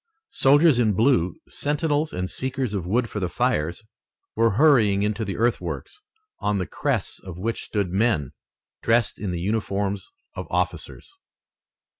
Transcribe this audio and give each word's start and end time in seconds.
Soldiers 0.33 0.79
in 0.79 0.93
blue, 0.93 1.35
sentinels 1.47 2.11
and 2.11 2.27
seekers 2.27 2.73
of 2.73 2.87
wood 2.87 3.07
for 3.07 3.19
the 3.19 3.29
fires, 3.29 3.83
were 4.35 4.53
hurrying 4.57 5.03
into 5.03 5.23
the 5.23 5.37
earthworks, 5.37 6.01
on 6.39 6.57
the 6.57 6.65
crests 6.65 7.19
of 7.19 7.37
which 7.37 7.61
stood 7.65 7.91
men, 7.91 8.31
dressed 8.81 9.19
in 9.19 9.29
the 9.29 9.39
uniforms 9.41 10.09
of 10.33 10.47
officers. 10.49 11.13